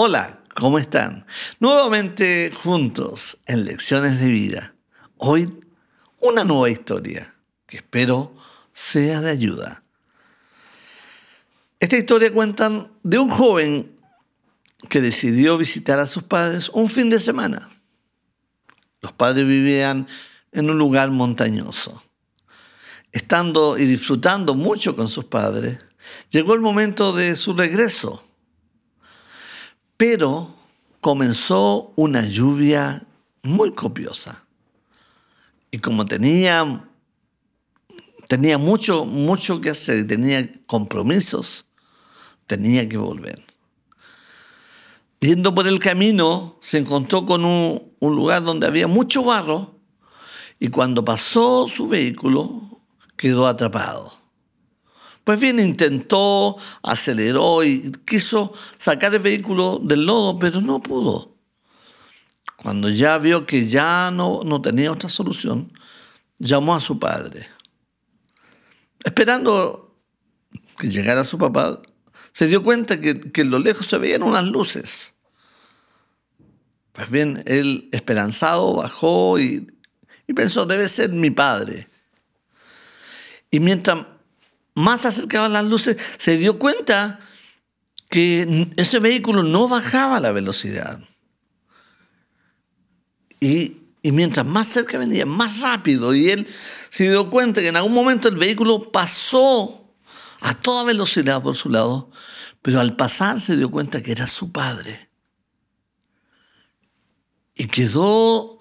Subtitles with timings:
[0.00, 1.26] Hola, ¿cómo están?
[1.58, 4.72] Nuevamente juntos en Lecciones de Vida.
[5.16, 5.52] Hoy
[6.20, 7.34] una nueva historia
[7.66, 8.32] que espero
[8.72, 9.82] sea de ayuda.
[11.80, 13.90] Esta historia cuenta de un joven
[14.88, 17.68] que decidió visitar a sus padres un fin de semana.
[19.02, 20.06] Los padres vivían
[20.52, 22.04] en un lugar montañoso.
[23.10, 25.78] Estando y disfrutando mucho con sus padres,
[26.30, 28.27] llegó el momento de su regreso
[29.98, 30.54] pero
[31.02, 33.04] comenzó una lluvia
[33.42, 34.44] muy copiosa.
[35.70, 36.88] Y como tenía,
[38.26, 41.66] tenía mucho, mucho que hacer, tenía compromisos,
[42.46, 43.44] tenía que volver.
[45.20, 49.74] Yendo por el camino, se encontró con un lugar donde había mucho barro
[50.60, 52.80] y cuando pasó su vehículo
[53.16, 54.17] quedó atrapado.
[55.28, 61.36] Pues bien, intentó, aceleró y quiso sacar el vehículo del lodo, pero no pudo.
[62.56, 65.70] Cuando ya vio que ya no, no tenía otra solución,
[66.38, 67.46] llamó a su padre.
[69.04, 70.00] Esperando
[70.78, 71.82] que llegara su papá,
[72.32, 75.12] se dio cuenta que, que en lo lejos se veían unas luces.
[76.92, 79.70] Pues bien, él esperanzado bajó y,
[80.26, 81.86] y pensó, debe ser mi padre.
[83.50, 84.06] Y mientras
[84.78, 87.18] más acercaban las luces, se dio cuenta
[88.08, 91.00] que ese vehículo no bajaba la velocidad.
[93.40, 96.14] Y, mientras más cerca venía, más rápido.
[96.14, 96.46] Y él
[96.90, 99.92] se dio cuenta que en algún momento el vehículo pasó
[100.40, 102.10] a toda velocidad por su lado,
[102.62, 105.10] pero al pasar se dio cuenta que era su padre.
[107.54, 108.60] Y quedó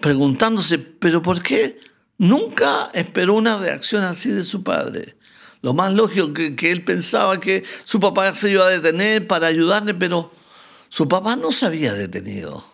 [0.00, 1.78] preguntándose, pero ¿por qué
[2.18, 5.16] nunca esperó una reacción así de su padre?
[5.62, 9.48] Lo más lógico que, que él pensaba que su papá se iba a detener para
[9.48, 10.32] ayudarle, pero
[10.88, 12.64] su papá no se había detenido.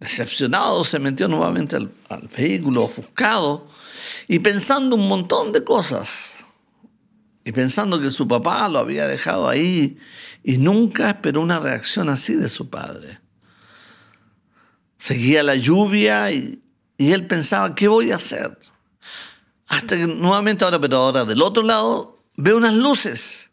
[0.00, 3.68] Decepcionado, se metió nuevamente al, al, vehículo ofuscado
[4.28, 6.32] y pensando un montón de cosas.
[7.44, 9.98] Y pensando que su papá lo había dejado ahí
[10.42, 13.20] y nunca esperó una reacción así de su padre.
[14.98, 16.63] Seguía la lluvia y,
[16.96, 18.58] y él pensaba, ¿qué voy a hacer?
[19.68, 23.50] Hasta que nuevamente ahora, pero ahora del otro lado, ve unas luces.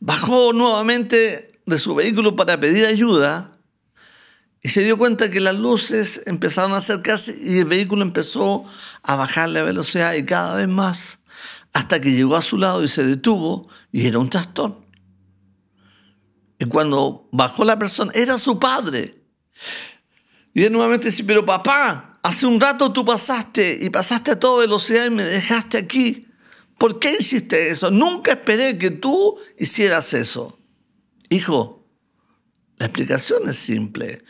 [0.00, 3.58] Bajó nuevamente de su vehículo para pedir ayuda
[4.62, 8.64] y se dio cuenta que las luces empezaron a acercarse y el vehículo empezó
[9.02, 11.18] a bajar la velocidad y cada vez más
[11.72, 14.84] hasta que llegó a su lado y se detuvo y era un trastorno.
[16.58, 19.22] Y cuando bajó la persona, era su padre.
[20.54, 24.62] Y él nuevamente dice, pero papá, Hace un rato tú pasaste y pasaste a toda
[24.62, 26.26] velocidad y me dejaste aquí.
[26.76, 27.92] ¿Por qué hiciste eso?
[27.92, 30.58] Nunca esperé que tú hicieras eso.
[31.28, 31.86] Hijo,
[32.78, 34.24] la explicación es simple.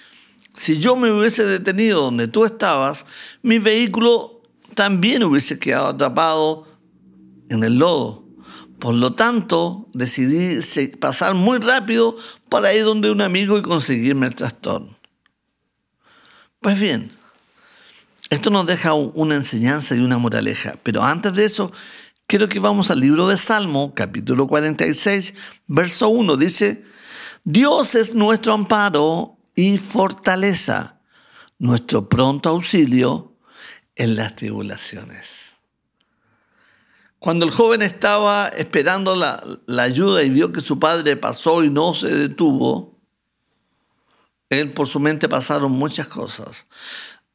[0.54, 3.06] Si yo me hubiese detenido donde tú estabas,
[3.40, 4.42] mi vehículo
[4.74, 6.66] también hubiese quedado atrapado
[7.48, 8.26] en el lodo.
[8.78, 10.60] Por lo tanto, decidí
[11.00, 12.14] pasar muy rápido
[12.50, 14.98] para ir donde un amigo y conseguirme el trastorno.
[16.60, 17.10] Pues bien,
[18.30, 21.72] esto nos deja una enseñanza y una moraleja, pero antes de eso,
[22.26, 25.34] quiero que vamos al libro de Salmo, capítulo 46,
[25.66, 26.36] verso 1.
[26.36, 26.84] Dice,
[27.44, 31.00] Dios es nuestro amparo y fortaleza,
[31.58, 33.36] nuestro pronto auxilio
[33.94, 35.54] en las tribulaciones.
[37.20, 41.70] Cuando el joven estaba esperando la, la ayuda y vio que su padre pasó y
[41.70, 42.98] no se detuvo,
[44.50, 46.66] él por su mente pasaron muchas cosas.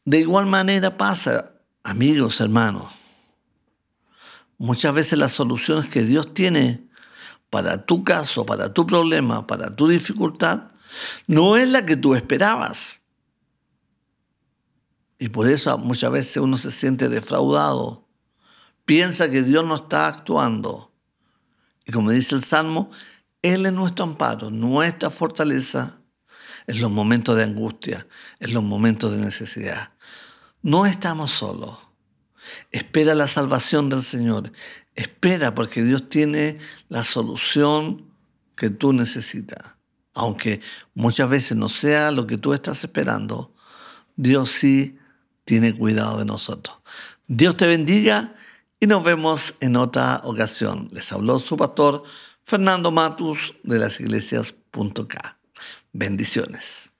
[0.06, 1.53] De igual manera pasa,
[1.84, 2.91] amigos, hermanos.
[4.57, 6.88] Muchas veces las soluciones que Dios tiene
[7.50, 10.72] para tu caso, para tu problema, para tu dificultad,
[11.28, 13.01] no es la que tú esperabas.
[15.19, 18.07] Y por eso muchas veces uno se siente defraudado.
[18.85, 20.91] Piensa que Dios no está actuando.
[21.85, 22.89] Y como dice el Salmo,
[23.44, 26.00] Él es nuestro amparo, nuestra fortaleza
[26.68, 28.08] en los momentos de angustia,
[28.40, 29.92] en los momentos de necesidad.
[30.62, 31.78] No estamos solos.
[32.72, 34.52] Espera la salvación del Señor.
[34.96, 36.58] Espera porque Dios tiene
[36.90, 38.12] la solución
[38.56, 39.75] que tú necesitas.
[40.13, 40.62] Aunque
[40.94, 43.56] muchas veces no sea lo que tú estás esperando,
[44.16, 44.98] Dios sí
[45.46, 46.78] tiene cuidado de nosotros.
[47.28, 48.36] Dios te bendiga
[48.80, 50.90] y nos vemos en otra ocasión.
[50.92, 52.04] Les habló su pastor
[52.44, 54.00] Fernando Matus de las.
[55.93, 56.90] Bendiciones.